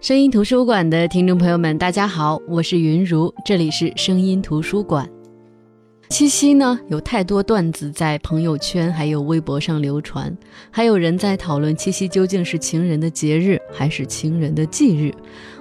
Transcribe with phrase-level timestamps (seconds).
[0.00, 5.10] 声音图书馆的听众朋友们，大家好，我是云如，这里是声音图书馆。
[6.08, 10.34] 七夕呢，有太多段子在朋友圈还有微博上流传，
[10.70, 15.12] 还有人在讨论七夕究竟是情人的节日还是情人的忌日。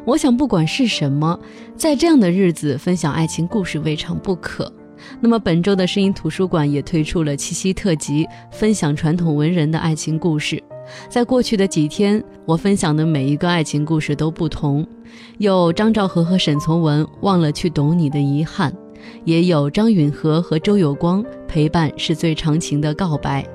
[0.05, 1.37] 我想，不管是什么，
[1.75, 4.71] 在这样的日子分享爱情故事未尝不可。
[5.19, 10.61] 那么本周的声音图书馆也推出了七夕特辑，分享传统文人的爱情故事。
[11.09, 14.85] 在过去的几天，我分享的每一个爱情故事都不同，
[15.37, 18.73] 有张兆和和沈从文忘了去懂你的遗憾，
[19.23, 23.45] 也有张允和和周有光陪伴是最长情的告白，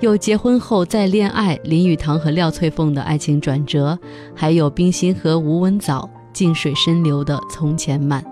[0.00, 3.98] 有结婚后再恋爱林语堂和廖翠凤的爱情转折，
[4.34, 8.31] 还有冰心和吴文藻静水深流的从前慢。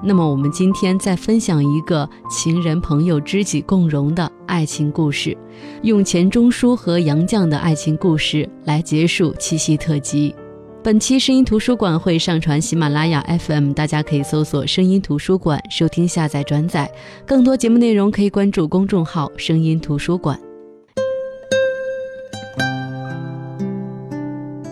[0.00, 5.36] 那么我们今天再分享一个情人、朋友、知己共荣的爱情故事，
[5.82, 10.34] 用钱钟书和杨绛的爱情故事来结束七夕特辑。
[10.84, 16.88] 本期声音图书馆会上传喜马拉雅 FM，大家可以搜索“声音图书馆”收听、下载、转载。
[17.26, 20.38] 更多节目内容可以关注公众号“声音图书馆”。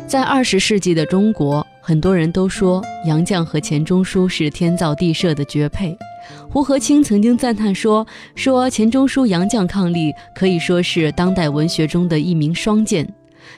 [0.07, 1.67] 在二十世纪的中国。
[1.89, 5.97] 很多人都说杨绛和钱钟书是天造地设的绝配。
[6.51, 13.09] 胡和清曾经赞叹说：“说钱钟书、杨绛伉俪，可以说是当代文学中的一名双剑。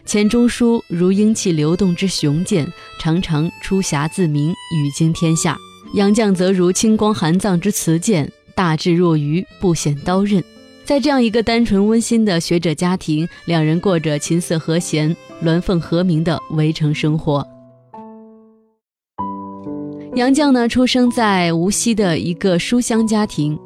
[0.05, 5.55] 钱钟书如英气流动之雄剑，常常出侠自明，语惊天下；
[5.95, 10.45] 杨绛则如清光含藏之瓷剑，大智若愚，不显刀刃。”
[10.85, 17.43] 在这样一个单纯温馨的学者家庭，两人过着琴瑟和弦、鸾凤和鸣的围城生活。
[20.19, 23.57] 杨绛呢，出生在无锡的一个书香家庭，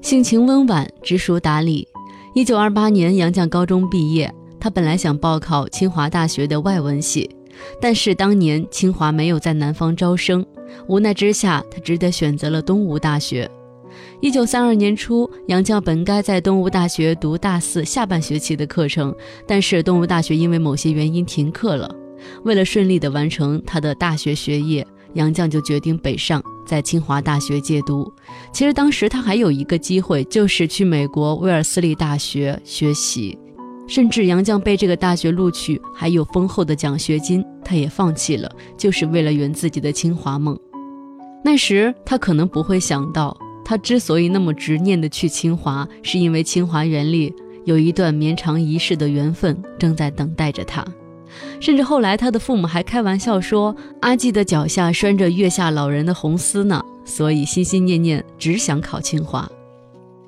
[0.00, 1.86] 性情温婉，知书达理。
[2.34, 7.28] 一九二八年，杨绛高中毕业，他本来想报考清华大学的外文系，
[7.78, 10.42] 但是当年清华没有在南方招生，
[10.88, 13.46] 无奈之下，他只得选择了东吴大学。
[14.22, 19.14] 一九三二年初，杨绛本该在东吴大学读大四下半学期的课程，
[19.46, 21.94] 但是东吴大学因为某些原因停课了。
[22.44, 24.86] 为了顺利地完成他的大学学业。
[25.14, 28.12] 杨绛就决定北上，在清华大学借读。
[28.52, 33.38] 其实当时他还有一个机会，就是去美国威尔斯利大学学习。
[33.86, 40.58] 甚至杨绛被这个大学录取，还有丰厚的奖学金，他也放弃了，就是为了圆自己的清华梦。
[41.44, 47.30] 那时他可能不会想到，他之所以那么执念的去清华，是因为清华园里
[47.66, 50.82] 有一段绵长一世的缘分正在等待着他。
[51.64, 59.50] 甚至后来，他的父母还开玩笑说：“阿季的脚下拴着月下老人的红丝呢。”所以心心念念只想考清华。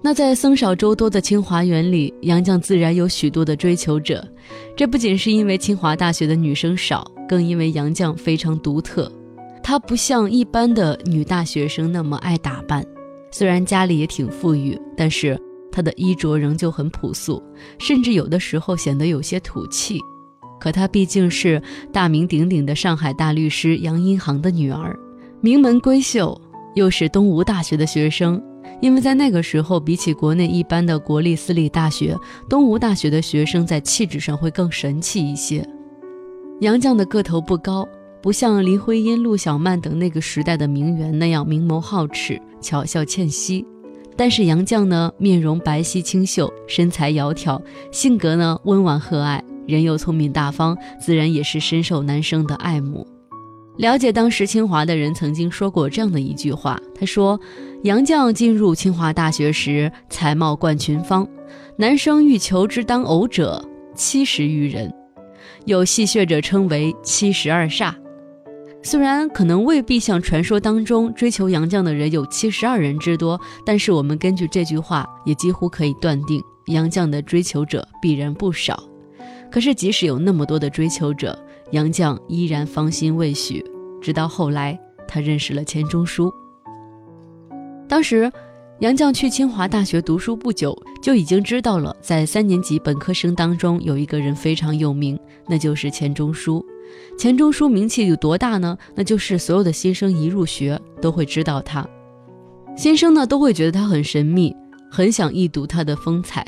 [0.00, 4.26] 那在僧少粥多的清华园里，杨绛自然有许多的追求者。
[4.75, 9.12] 这不仅是因为清华大学的女生少，更因为杨绛非常独特。
[9.62, 12.82] 她不像一般的女大学生那么爱打扮，
[13.30, 15.38] 虽然家里也挺富裕，但是
[15.70, 17.42] 她的衣着仍旧很朴素，
[17.78, 20.00] 甚至有的时候显得有些土气。
[20.59, 21.62] 可她毕竟是
[21.93, 24.97] 大名鼎鼎的上海大律师杨荫杭的女儿，
[25.41, 26.41] 名门闺秀，
[26.75, 28.43] 又是东吴大学的学生。
[28.81, 32.17] 因为在那个时候，比起国内一般的国立私立大学，
[32.49, 35.67] 东吴大学的学生在气质上会更神气一些。
[36.61, 37.88] 杨绛的个头不高，
[38.21, 43.65] 不像林徽因、陆小曼等那个时代的名媛那样明眸皓齿、巧笑倩兮。
[44.17, 47.61] 但是杨绛呢，面容白皙清秀，身材窈窕，
[47.93, 49.41] 性格呢温婉和蔼。
[49.66, 53.06] 人又聪明大方，自然也是深受男生的爱慕。
[53.77, 57.38] 了解当时清华的人曾经说过这样的一句话：“他说，
[57.82, 61.28] 杨绛进入清华大学时，才貌冠群芳，
[61.76, 63.62] 男生欲求之当偶者
[63.94, 64.91] 七十余人，
[65.66, 67.93] 有戏谑者称为七十二煞。”
[68.82, 78.81] 虽然可能未必像传说当中追求杨绛的人有七十二人之多，但是我们根据这句话，也几乎可以断定杨绛的追求者必然不少。
[79.50, 81.38] 可是，即使有那么多的追求者，
[81.70, 83.64] 杨绛依然芳心未许。
[84.02, 84.78] 直到后来，
[85.08, 86.32] 他认识了钱钟书。
[87.88, 88.31] 当时，
[88.81, 95.19] 杨绛去清华大学读书不久，就已经知道了，在三年级本科生当中有一个人非常有名，
[95.49, 96.64] 那就是钱钟书。
[97.19, 98.76] 钱钟书名气有多大呢？
[98.94, 101.88] 那就是所有的新生一入学都会知道他，
[102.76, 104.54] 新生呢都会觉得他很神秘，
[104.90, 106.46] 很想一睹他的风采。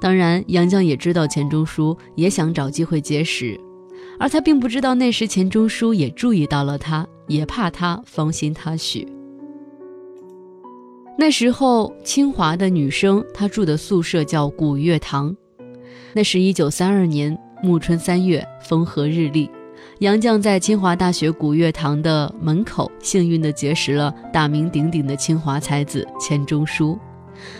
[0.00, 3.58] 当然，杨绛也知道钱钟书也想找机会结识，
[4.18, 9.06] 而他并不知道那时钱钟书也注意到了他，也怕他芳心他许。
[11.18, 15.34] 那时候，清华的女生她住的宿舍叫古月堂，
[16.12, 19.50] 那是一九三二年暮春三月，风和日丽，
[20.00, 26.98] 杨绛在清华大学古月堂的门口，幸运地结识了大名鼎鼎的清华才子钱钟书。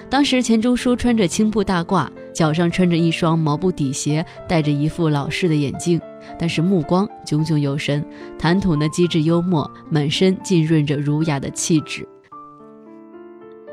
[0.09, 6.01] 当时钱钟书穿着青布大褂，脚上穿着一双毛布底鞋，戴着一副老式的眼镜，
[6.39, 8.05] 但是目光炯炯有神，
[8.39, 12.07] 谈吐呢机智幽默，满身浸润着儒雅的气质。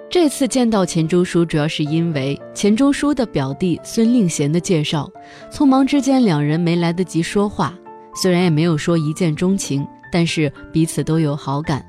[0.10, 5.10] 这次见到钱钟书，主要是因为钱钟书的表弟孙令贤的介绍，
[5.52, 7.74] 匆忙之间两人没来得及说话。
[8.16, 11.84] 虽然也没有说一见钟情，但是彼此都有好感。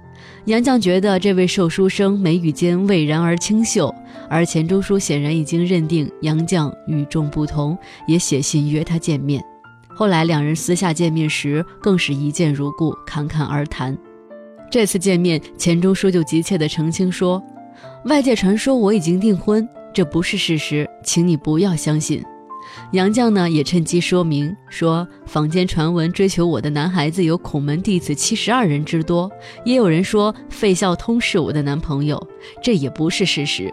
[0.47, 3.95] 杨绛觉得这位瘦书生眉宇间蔚然而清秀，
[4.29, 7.77] 而钱钟书显然已经认定杨绛与众不同，
[8.07, 9.43] 也写信约他见面。
[9.97, 13.97] 后来两人私下见面时，更是一见如故，侃侃而谈。
[14.71, 17.41] 这次见面，钱钟书就急切地澄清说
[18.07, 22.21] ：“外界传说我已经订婚，这不是事实，请你不要相信。”
[22.93, 29.31] 杨绛呢也趁机说明说，坊间传闻追求我的男孩子有孔门弟子七十二人之多，
[29.65, 32.21] 也有人说费孝通是我的男朋友，
[32.63, 33.73] 这也不是事实。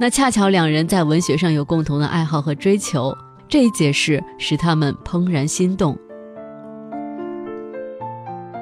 [0.00, 3.16] 那恰巧两人在文学上有共同的爱好和追求，
[3.48, 5.96] 这一解释使他们怦然心动。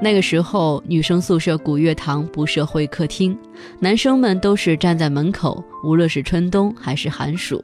[0.03, 3.37] 那个时候，女生宿舍古月堂不设会客厅，
[3.79, 7.62] 男生们都是站在门口，无论是春冬还是寒暑。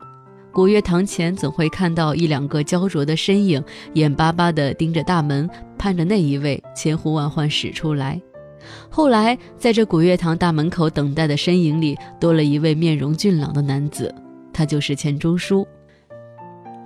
[0.57, 3.63] 古月堂前总会看到一两个焦灼的身影，
[3.93, 8.19] 眼巴巴地盯着大门，盼着那一位千呼万唤始出来。
[8.89, 14.15] 后来，在这古月堂大门口等待的身影里，多了一位面容俊朗的男子，
[14.51, 15.69] 他就是钱钟书。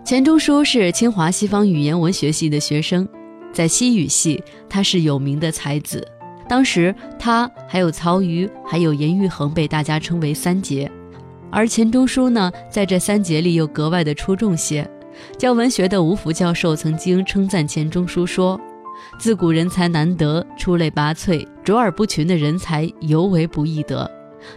[0.05, 3.09] 钱钟书是清华西方语言文学系的学生，
[3.53, 6.05] 在西语系，他是有名的才子。
[6.49, 10.91] 当时，他还有曹禺，还有严玉衡，被大家称为三杰。
[11.51, 14.89] 而钱钟书呢，在这三节里又格外的出众些。
[15.37, 18.59] 教文学的吴福教授曾经称赞钱钟书说
[19.19, 24.11] ：“自古人才难得，出类拔萃、卓尔不群的人才尤为不易得。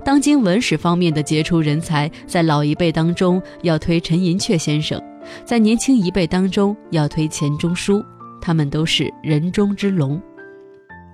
[0.06, 5.02] 当今文史方面的杰出人才，在老一辈当中要推陈寅恪先生，
[5.44, 8.02] 在年轻一辈当中要推钱钟书，
[8.40, 10.22] 他们都是人中之龙。”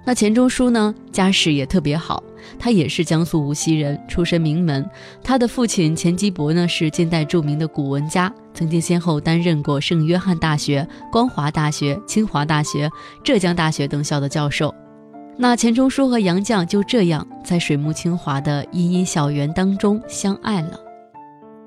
[0.05, 2.21] 那钱钟书呢，家世也特别好。
[2.57, 4.89] 他也是江苏无锡人，出身名门。
[5.23, 12.89] 他的父亲钱基博呢，是近代著名的古文家，曾经先后担任过圣约翰大学、光华大学、清华大学、
[13.23, 14.73] 浙江大学等校的教授。
[15.37, 20.79] 那钱钟书和杨绛就这样在水木清华的茵茵校园当中相爱了。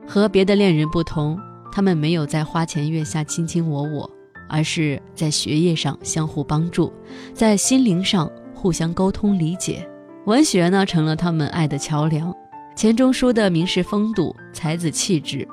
[0.07, 1.39] 和别的恋人不同，
[1.73, 4.11] 他们没有在花前月下卿卿我我，
[4.47, 6.93] 而是在学业上相互帮助，
[7.33, 9.89] 在心灵上互相沟通理解。
[10.27, 12.33] 文学呢，成了他们爱的桥梁。
[12.77, 15.47] 钱钟书的名士风度、才子气质，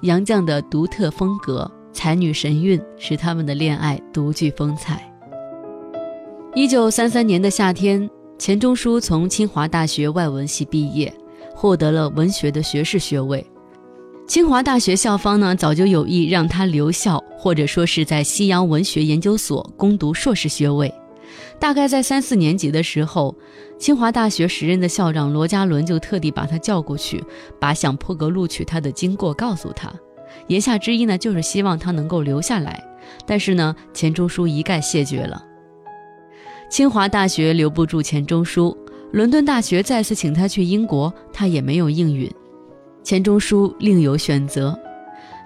[0.00, 5.12] 杨绛的独特风格、才女神韵，使他们的恋爱独具风采。
[6.54, 11.12] 一九三三年的夏天，钱钟书从清华大学外文系毕业，
[11.54, 13.46] 获得了文学的学士学位。
[14.26, 20.92] 清华大学校方呢，早就有意让他留校，或者说是在西洋文学研究所攻读硕士学位。
[21.64, 23.34] 大概在三四年级的时候，
[23.78, 27.24] 清华大学时任的校长罗家伦就特地把他叫过去，
[27.58, 29.90] 把想破格录取他的经过告诉他。
[30.48, 32.84] 言下之意呢，就是希望他能够留下来。
[33.24, 35.42] 但是呢，钱钟书一概谢绝了。
[36.68, 38.76] 清华大学留不住钱钟书，
[39.12, 42.30] 伦敦大学再次请他去英国，他也没有应允。
[43.02, 44.78] 钱钟书另有选择。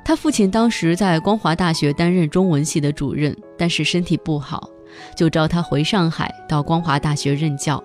[0.05, 4.69] 他父亲当时在光华大学担任中文系的主任，但是身体不好。
[5.15, 7.83] 就召他回上海到光华大学任教，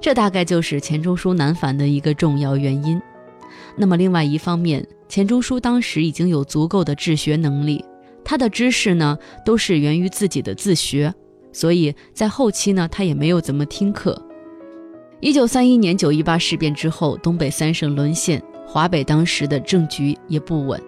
[0.00, 3.00] 这大概就是钱钟书南返的一个重要原因。
[3.76, 7.84] 那么，另外一方面，钱钟书当时已经有足够的治学能力，
[8.24, 11.12] 他的知识呢都是源于自己的自学，
[11.52, 14.20] 所以在后期呢他也没有怎么听课。
[15.20, 20.82] 一九三一年九一八事变之后，东北三省沦陷，华北当时的政局也不稳。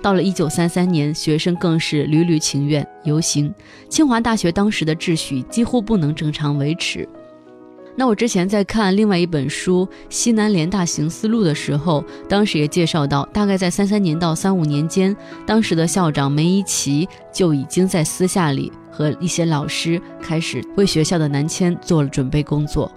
[0.00, 3.52] 到了一九三三年，学生更是屡屡请愿游行，
[3.88, 7.08] 清华大学当时的秩序几乎不能正常维持。
[7.94, 15.14] 那我之前在看另外一本书《西南联大行思路》的时候，当时也介绍到，大概在三三年到三五年间，
[15.46, 22.90] 当时的校长梅贻琦就已经在私下里和一些老师开始为学校的南迁做了准备工作。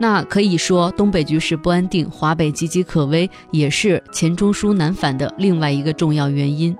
[0.00, 6.76] 那可以说，东北局势不安定，华北岌岌可危，也是钱钟书南返的另外一个重要原因。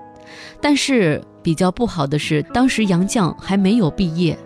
[0.61, 4.37] 但是比较不好的是，当时杨绛还没有毕业，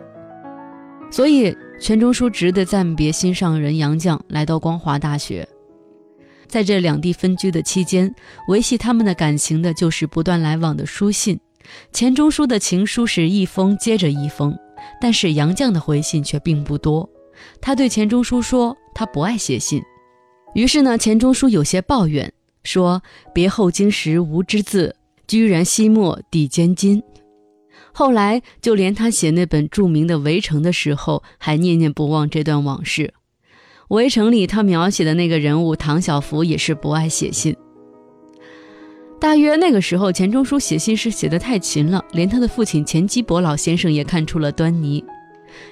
[1.12, 5.48] 所以钱钟书只得暂别心上人杨绛，来到光华大学。
[6.48, 8.14] 在这两地分居的期间，
[8.48, 11.40] 维系他们的感情的就是不断来往的书信。
[11.92, 14.58] 钱钟书的情书是一封接着一封。
[15.00, 17.10] 但是杨绛的回信却并不多。
[17.62, 19.82] 他对钱钟书说：“他不爱写信。”
[20.54, 22.32] 于是呢，钱钟书有些抱怨
[22.64, 23.02] 说
[23.34, 24.96] ：“别后经时无之字，
[25.28, 27.02] 居然惜墨抵坚金。”
[27.92, 33.14] 后来就连他写那本著名的《围城》的时候，还念念不忘这段往事。
[33.96, 37.56] 《围城》里他描写的那个人物唐晓芙也是不爱写信。
[39.20, 45.04] 大约那个时候，钱钟书写信是写得太勤了，连他的父亲钱基博老先生也看出了端倪。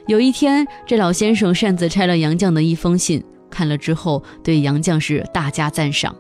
[0.08, 6.16] 有一天，这老先生擅自拆了杨绛的一封信，看了之后对杨绛是大加赞赏。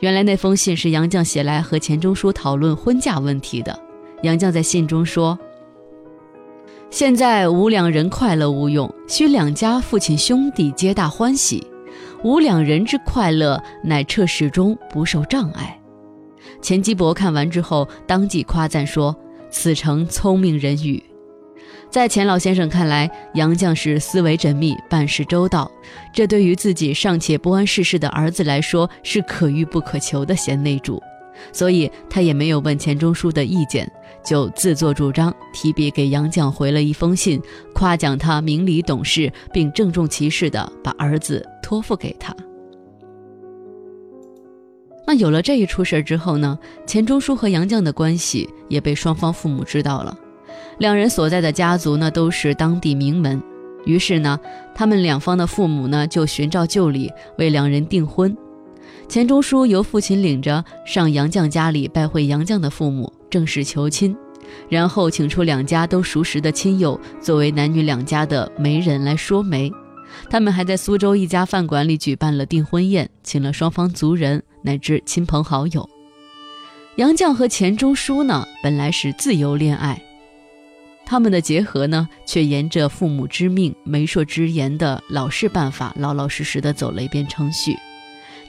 [0.00, 3.78] 原来那封信是杨绛写来和钱钟书讨论婚嫁问题的。
[4.22, 5.38] 杨绛在信中说
[6.88, 11.66] ：“现在吾两人快乐无用，须两家父亲兄弟皆大欢喜，
[12.24, 15.78] 吾两人之快乐乃彻始终不受障碍。”
[16.62, 19.14] 钱基博看完之后，当即夸赞说
[19.50, 21.02] ：“此诚聪明人语。”
[21.88, 25.70] 在钱老先生看来，杨绛是思维缜密、办事周到，
[26.12, 31.02] 这对于自己尚且不谙世事的儿子来说是可遇不可求的贤内助，
[31.52, 33.90] 所以他也没有问钱钟书的意见，
[34.22, 37.40] 就自作主张提笔给杨绛回了一封信，
[37.72, 42.34] 夸奖他明理懂事，并郑重其事地把儿子托付给他。
[45.06, 50.14] 那有了这一出事之后呢，钱钟书和杨绛的关系也被双方父母知道了。
[50.78, 53.42] 两人所在的家族呢，都是当地名门，
[53.84, 54.38] 于是呢，
[54.74, 58.36] 他们两方的父母呢，就寻照旧礼为两人订婚。
[59.08, 64.14] 钱钟书由父亲领着上杨绛家里拜会杨绛的父母，正式求亲，
[64.68, 69.72] 然后请出两家都熟识的亲友作为男女两家的媒人来说媒。
[70.28, 75.88] 他们还在苏州一家饭馆里举办了订婚宴，请了双方族人乃至亲朋好友。
[76.96, 80.02] 杨绛和钱钟书呢，本来是自由恋爱。
[81.06, 87.76] 他们的结合呢，却沿着父母之命、媒妁之言的老式办法，老老实实的走了一遍程序。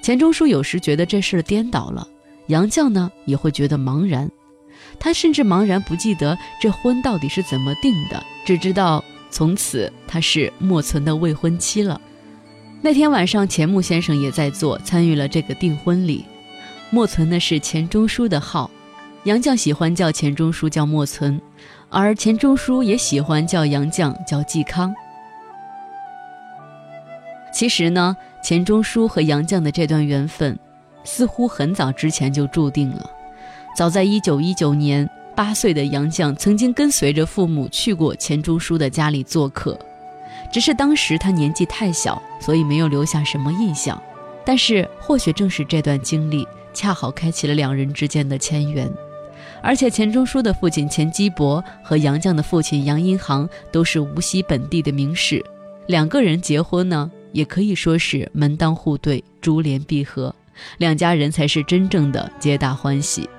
[0.02, 2.08] 钱钟书有时觉得这事儿颠倒了，
[2.48, 4.30] 杨绛呢也会觉得茫然。
[5.00, 12.02] 他甚至茫然不记得这婚到底是怎么定的，只知道从此他是莫存的未婚妻了。
[12.82, 16.26] 那天晚上，钱穆先生也在座，参与了这个订婚礼。
[16.90, 18.72] 莫存的是钱钟书的号，
[19.26, 21.40] 杨绛喜欢叫钱钟书叫莫存。
[21.90, 24.94] 而钱钟书也喜欢叫杨绛叫嵇康。
[27.54, 30.58] 其实呢，钱钟书和杨绛的这段缘分，
[31.04, 33.10] 似乎很早之前就注定了。
[33.76, 39.80] 早在一九一九年，八岁的杨绛曾经跟随着父母去过钱钟书的家里做客，
[40.52, 44.00] 只是当时他年纪太小，所以没有留下什么印象。
[44.46, 48.92] 但是或许正是这段经历，恰好开启了两人之间的牵缘。
[49.62, 55.44] 而且钱钟书的父亲钱基博和杨绛的父亲杨荫杭都是无锡本地的名士，
[55.88, 60.34] 两个人结婚呢，也可以说是门当户对、珠联璧合，
[60.78, 63.30] 两家人才是真正的皆大欢喜。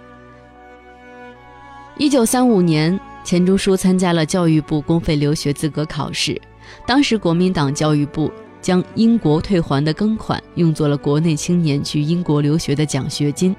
[1.97, 6.41] 一九三五年，钱钟书参加了教育部公费留学资格考试，
[6.87, 13.55] 当时国民党教育部将英国退还的庚款用作了国内青年去英国留学的奖学金。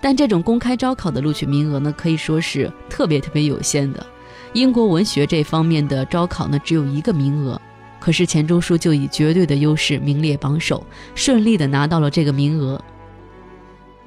[0.00, 4.06] 但这种公开招考的录取名额呢，可以说是特别特别有限的。
[4.52, 7.60] 英国文学这方面的招考呢，只有一个名额，
[7.98, 12.80] 可是钱钟书就以绝对的优势名列榜首，顺利的拿到了这个名额。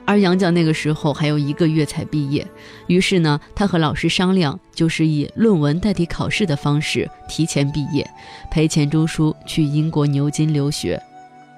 [0.05, 2.45] 而杨绛那个时候还有一个月才毕业，
[2.87, 8.09] 于是呢，他和老师商量，就是以论文代替考试的方式提前毕业，
[8.49, 11.01] 陪钱钟书去英国牛津留学。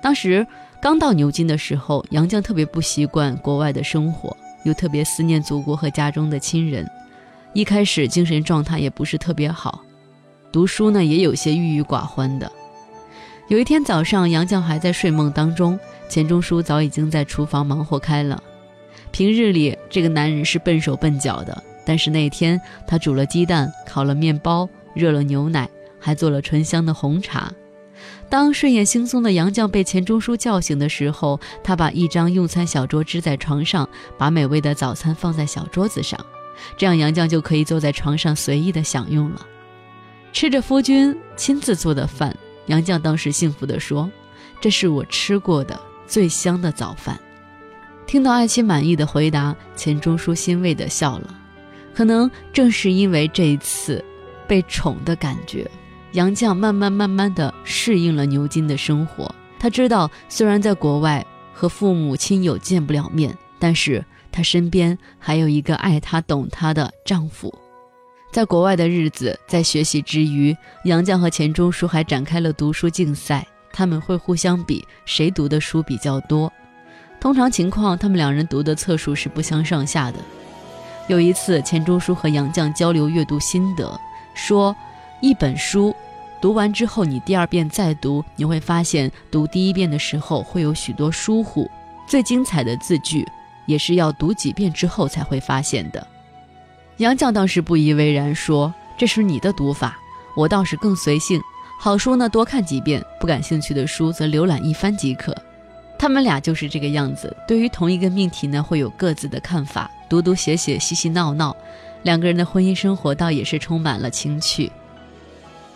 [0.02, 0.46] 当时。
[0.84, 6.86] 刚到牛津的时候，杨绛特别不习惯国外的生活，又特别思念祖国和家中的亲人。
[7.54, 9.82] 一开始精神状态也不是特别好，
[10.52, 12.52] 读书呢也有些郁郁寡欢的。
[13.48, 18.44] 有一天早上，杨绛还在睡梦当中，钱钟书早已经在厨房忙活开了。
[19.10, 27.50] 平日里这个男人是笨手笨脚的，但是那天他煮了鸡蛋，烤了面包，热了牛奶，还做了醇香的红茶。
[28.34, 33.88] 当睡眼惺忪的杨绛被钱钟书叫醒的时候，他把一张用餐小桌支在床上，
[34.18, 36.20] 把美味的早餐放在小桌子上，
[36.75, 39.46] 这样杨绛就可以坐在床上随意的享用了。
[40.32, 42.36] 吃着夫君亲自做的饭，
[42.66, 44.10] 杨绛当时幸福地说
[44.60, 47.20] ：“这是我吃过的最香的早饭。”
[48.08, 51.40] 听到爱妻满意的回答，钱钟书欣慰地笑了。
[51.94, 54.04] 可能正是因为这一次
[54.48, 55.70] 被宠的感觉。
[56.13, 59.34] 杨绛慢慢慢慢地适应了牛津的生活。
[59.60, 67.53] 他知道，虽然在国外和父母亲友见不了面，但是他身边还有一个爱他、懂他的丈夫。
[68.32, 70.55] 在国外的日子，在学习之余，
[70.86, 73.46] 杨绛和钱钟书还展开了读书竞赛。
[73.72, 76.51] 他们会互相比谁读的书比较多。
[77.20, 80.20] 通常情况，他们两人读的册数是不相上下的。
[81.08, 84.00] 有一次，钱钟书和杨绛交流阅读心得，
[84.36, 84.75] 说：
[85.22, 85.96] 一本书
[86.44, 91.72] 读完之后，你第二遍再读，你会发现读第一遍的时候会有许多疏忽，
[92.06, 93.26] 最精彩的字句
[93.66, 96.06] 也是要读几遍之后才会发现的。
[96.98, 99.98] 杨绛当时不以为然，说：“这是你的读法，
[100.36, 101.42] 我倒是更随性。
[101.80, 105.34] 好书呢，多看几遍；不感兴趣的书，则浏览一番即可。”
[105.98, 111.56] 他们俩就是这个样子，对于同一个命题呢，会有各自的看法，读读写写，嬉嬉闹闹，
[112.02, 114.70] 两个人的婚姻生活倒也是充满了情趣。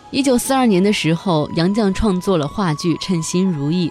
[0.10, 3.90] 一九四二年的时候，杨绛创作了话剧《称心如意》。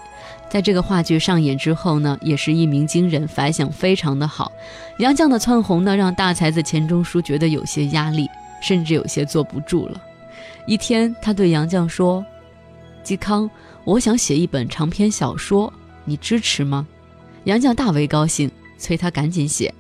[0.49, 4.51] 在这个话剧上演之后呢，也是一鸣惊人，反响非常的好。
[4.99, 8.27] 杨绛的窜红呢，让大才子钱钟书觉得有些压力，
[8.63, 10.01] 甚至有些坐不住了。
[10.67, 12.25] 一天，他对杨绛说
[13.05, 13.51] ：“嵇康，
[13.85, 15.71] 我想写一本长篇小说，
[16.07, 16.87] 你支持吗？”
[17.45, 19.73] 杨绛大为高兴，催他赶紧写。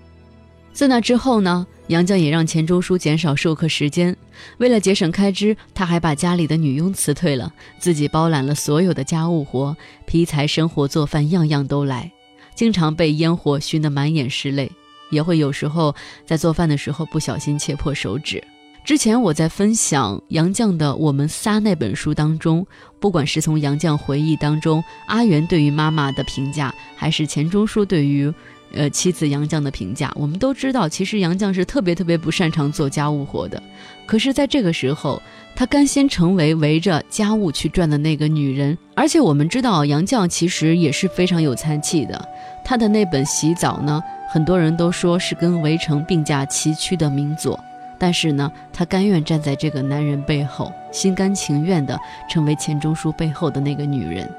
[0.75, 1.66] 自那之后呢？
[1.88, 4.16] 杨绛也让钱钟书减少授课时间，
[4.59, 12.11] 为了节省开支，他还把家里的女佣辞退了，自己包揽了所有的家务活，劈柴、生活、做饭，样样都来。
[12.57, 14.69] 经常被烟火熏得满眼是泪，
[15.11, 18.43] 也会有时候在做饭的时候不小心切破手指。
[18.85, 22.66] 之前我在分享杨绛的《我们仨》那本书当中，
[22.99, 28.33] 不管是从杨绛回忆当中阿元对于妈妈的评价，还是钱钟书对于。
[28.76, 33.61] 呃，妻子杨绛的评价，我们都知道，其实杨绛是特别特别不擅长做家务活的。
[34.04, 35.21] 可是，在这个时候，
[35.56, 38.76] 她甘心成为围着家务去转的那个女人。
[38.95, 42.28] 而且，我们知道杨绛其实也是非常有才气的。
[42.64, 47.59] 她的那本《洗澡》呢，很多人都说是跟《围城》并驾齐驱的名作。
[47.99, 51.99] 但是呢，她甘愿站在这个男人背后，心甘情愿地
[52.30, 54.31] 成为钱钟书背后的那个女人。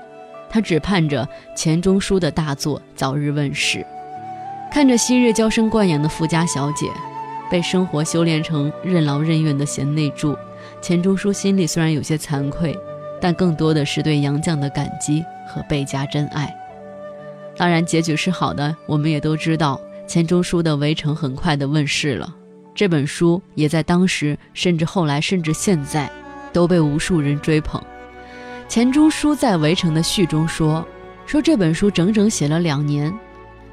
[0.50, 3.86] 她只盼着钱钟书的大作早日问世。
[4.78, 6.92] 看着昔日娇生惯养的富家小姐，
[7.50, 10.38] 被生活修炼成任劳任怨的贤内助，
[10.84, 12.78] 钱钟书心里虽然有些惭愧，
[13.20, 16.56] 但更多的是对杨绛的感激和倍加珍爱。
[17.58, 22.32] 当然，结局是好的，我们也都知道，钱钟书的《围城》很快的问世了。
[22.76, 26.08] 这本书也在当时，甚至后来，甚至现在，
[26.54, 27.82] 都被无数人追捧。
[28.70, 30.88] 钱钟书在《围城》的序中说
[31.26, 33.12] ：“说这本书整整写了两年。”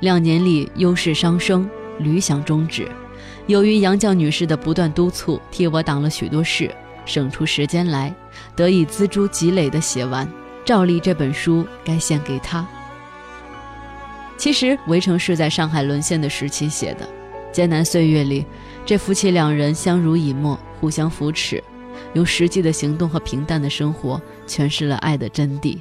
[0.00, 2.86] 两年里，忧事伤生，屡想终止。
[3.46, 6.74] 由于杨绛女士的不断督促，替我挡了许多事，
[7.06, 8.14] 省出时间来，
[8.56, 10.28] 得以锱铢积累的写完。
[10.64, 12.66] 照例，这本书该献给她。
[14.36, 17.08] 其实，《围城》是在上海沦陷的时期写的，
[17.52, 18.44] 艰难岁月里，
[18.84, 21.62] 这夫妻两人相濡以沫，互相扶持，
[22.14, 25.78] 用实际的行动和平淡的生活诠释了爱的真谛。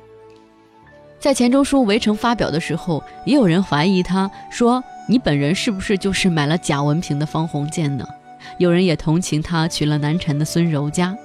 [1.23, 8.05] 在钱钟书《围城》发表的时候，也有人怀疑他，说你本人是不是就是买了假文凭的方鸿渐呢？
[8.57, 11.15] 有人也同情他娶了难产的孙柔嘉，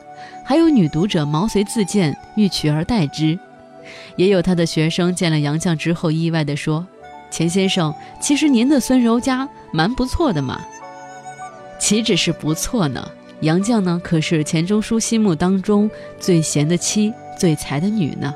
[0.44, 3.37] 还有女读者毛遂自荐欲取而代之。
[4.14, 6.87] 也有他的学生见了杨绛之后，意外地说
[7.28, 10.61] ：“钱先生，其实您的孙柔嘉蛮不错的嘛。”
[11.80, 13.04] 岂止是不错呢？
[13.40, 18.32] 杨绛呢，可是钱钟书心目当中最贤的妻、最才的女呢。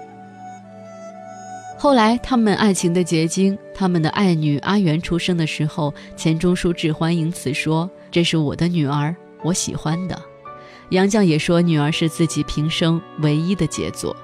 [1.82, 10.16] 后来，他们爱情的结晶，他们的爱女阿元出生的时候，钱钟书致欢迎词说：“这是我的女儿，我喜欢的。”
[10.90, 14.14] 杨绛也说女儿是自己平生唯一的杰作。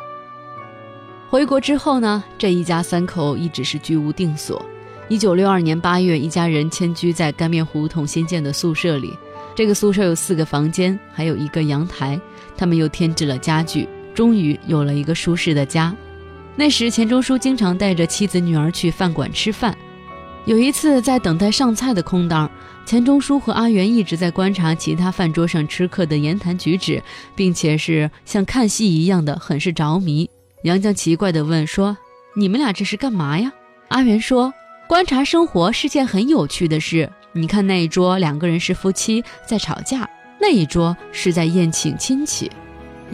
[1.29, 4.65] 回国之后呢，这一家三口一直是居无定所。
[5.09, 9.13] 一九六二年八月，一家人迁居在干面胡同新建的宿舍里，
[9.57, 12.21] 这个宿舍有四个房间，还有一个阳台。
[12.57, 15.93] 他们又添置了家具，终于有了一个舒适的家。
[16.59, 19.79] 那时，钱钟书经常带着妻子、女儿去饭馆吃饭。
[20.45, 22.51] 有一次，在等待上菜的空档，
[22.85, 27.01] 钱钟书和阿元一直在观察其他饭桌上吃客的言谈举止，
[27.37, 30.29] 并且是像看戏一样的，很是着迷。
[30.65, 31.97] 杨绛奇怪地问说
[32.35, 33.53] ：“你们俩这是干嘛呀？”
[33.87, 34.53] 阿元说
[34.89, 37.09] ：“观察生活是件很有趣的事。
[37.31, 40.01] 你看那一桌，两个人是夫妻在吵架；
[40.41, 42.51] 那一桌是在宴请亲戚。”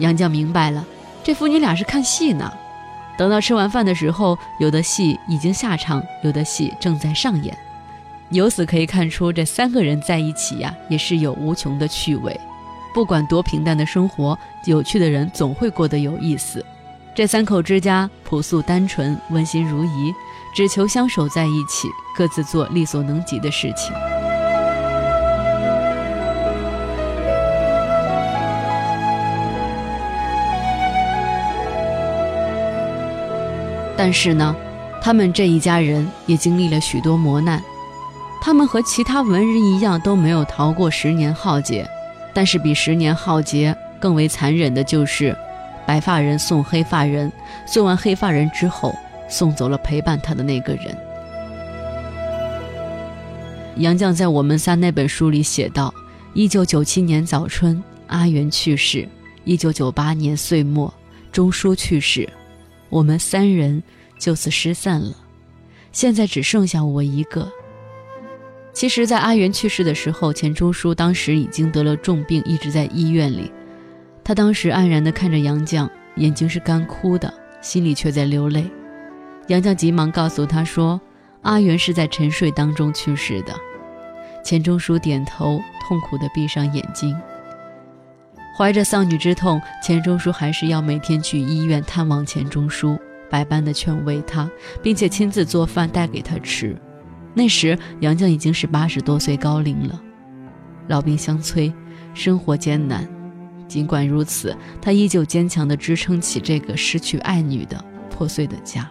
[0.00, 0.82] 杨绛明白了，
[1.22, 2.50] 这父女俩是看戏呢。
[3.16, 7.56] 等到吃完饭的时候，有的戏已经下场，有的戏正在上演。
[8.30, 12.38] 由此可以看出，这三个人在一起呀，也是有无穷的趣味。
[12.92, 16.64] 不管多平淡的生活，有趣的人总会过得有意思。
[17.14, 20.12] 这三口之家朴素单纯，温馨如仪，
[20.54, 23.92] 只求相守在一起，各自做力所能及的事情。
[33.96, 34.54] 但是呢，
[35.00, 37.62] 他们这一家人也经历了许多磨难。
[38.42, 41.88] 他们和其他文人一样，都没有逃过十年浩劫。
[42.34, 45.36] 但是比十年浩劫更为残忍的就是，
[45.86, 47.30] 白发人送黑发人，
[47.64, 48.94] 送完黑发人之后，
[49.28, 50.96] 送走了陪伴他的那个人。
[53.76, 55.94] 杨绛在《我们仨》那本书里写道：，
[56.32, 59.08] 一九九七年早春，阿元去世；
[59.44, 60.92] 一九九八年岁末，
[61.32, 62.28] 钟书去世，
[62.94, 63.82] 我们三人
[64.20, 65.16] 就此失散了。
[65.90, 67.50] 现在只剩下我一个。
[68.72, 73.50] 其实，在阿元去世的时候，钱钟书当时已经得了重病，一直在医院里。
[74.22, 78.64] 他当时黯然地看着杨绛，眼睛是干枯的，心里却在流泪。
[79.48, 81.00] 杨绛急忙告诉他说
[81.42, 83.52] ：“阿元是在沉睡当中去世的。”
[84.44, 87.12] 钱钟书点头，痛苦地闭上眼睛。
[88.56, 92.96] 怀着丧女之痛，钱钟书还是要每天去医院探望钱钟书，
[93.28, 94.48] 百般的劝慰他，
[94.80, 96.76] 并且亲自做饭带给他吃。
[97.34, 100.00] 那时，杨绛已经是八十多岁高龄了，
[100.86, 101.72] 老病相催，
[102.14, 103.04] 生活艰难。
[103.66, 108.88] 尽管如此，他依旧坚强地支撑起这个失去爱女的破碎的家。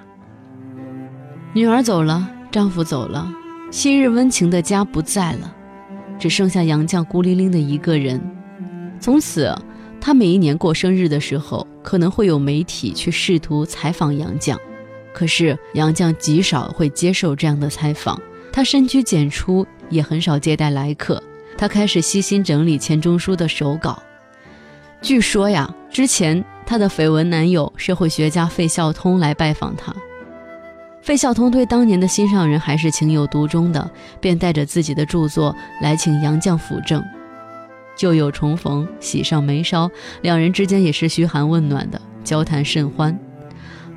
[1.54, 3.32] 女儿走了，丈夫走了，
[3.72, 5.56] 昔日温情的家不在了，
[6.20, 8.20] 只剩下杨绛孤零零的一个人。
[9.04, 9.54] 从此，
[10.00, 14.58] 他每一年过生日的时候，可能会有媒体去试图采访杨绛，
[15.14, 18.18] 可是杨绛极少会接受这样的采访。
[18.50, 21.22] 他深居简出，也很少接待来客。
[21.58, 24.02] 他开始悉心整理钱钟书的手稿。
[25.02, 29.94] 据说呀，之前他的绯闻男友社会学家费孝通来拜访他，
[31.02, 37.04] 费孝通对当年的心上人还是情有独钟的，便带着自己的著作来请杨绛辅政。
[37.96, 39.90] 旧友重逢，喜上眉梢，
[40.22, 43.18] 两人之间也是嘘寒问暖的，交谈甚欢。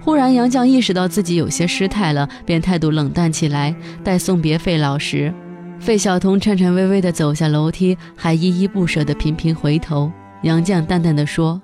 [0.01, 3.75] 忽然，杨绛意识到自己有些失态了，便态度冷淡起来。
[4.05, 5.35] 待送别费老时，
[5.81, 10.13] 费孝通颤颤巍巍地走下楼梯，还依依不舍地频频回头。
[10.43, 11.61] 杨绛淡淡地说：“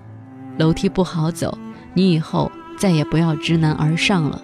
[0.58, 1.56] 楼梯不好走，
[1.94, 4.42] 你以后再也不要知难而上了。”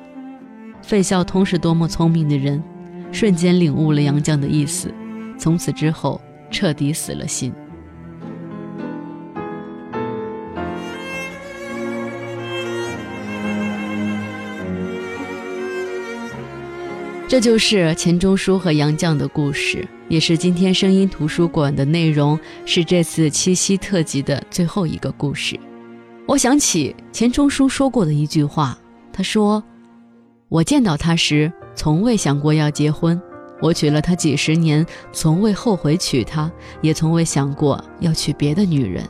[0.81, 2.63] 费孝通是多么聪明的人，
[3.11, 4.95] 瞬间领悟了杨绛的意思，
[5.37, 6.21] 从此之后
[6.53, 7.53] 彻底死了心。
[17.29, 25.61] 这就是钱钟书和杨绛的故事，也是今天声音图书馆的内容，是这次七夕特辑的最后一个故事。
[26.27, 28.79] 我想起钱钟书说过的一句话，
[29.13, 29.63] 他说
[30.49, 33.21] ：“我见到他时，从未想过要结婚；
[33.61, 39.07] 我娶了她几十年，从未后悔娶她，也从未想过要娶别的女人。”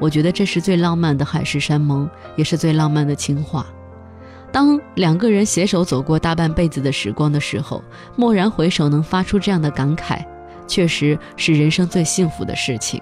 [0.00, 3.66] 我觉得这是最浪漫的海誓山盟，也是最浪漫的情话。
[4.56, 7.84] 当两个人携手走过大半辈子的时光的时候，
[8.16, 10.24] 蓦然回首能发出这样的感慨，
[10.66, 12.98] 确实是人生最幸福的事情。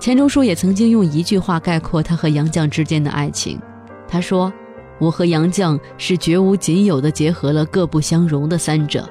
[0.00, 3.60] 钱钟书也曾经用一句话概括他和杨绛之间的爱情，
[4.08, 4.50] 他说
[4.98, 9.06] ：“我和杨绛是绝无仅有的结合了各不相容的三者，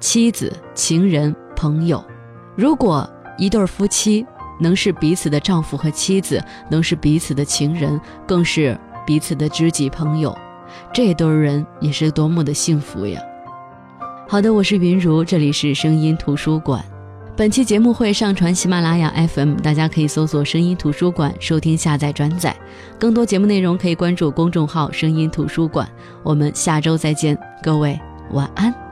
[0.00, 2.02] 妻子、情人、朋友。
[2.56, 4.24] 如果一对夫妻
[4.58, 8.74] 能是彼此的丈夫和妻子，能是彼此的情人，更是
[9.06, 10.34] 彼此的知己朋友。”
[10.92, 13.20] 这对人也是多么的幸福呀！
[14.28, 16.84] 好的，我是云如，这里是声音图书馆。
[17.36, 22.54] 本期节目会上传喜马拉雅 FM，大家可以搜索“声音图书馆”收听、下载、转载。
[22.98, 25.88] 更多节目内容可以关注公众号“声音图书馆”。
[26.22, 27.98] 我们下周再见，各位
[28.30, 28.83] 晚安。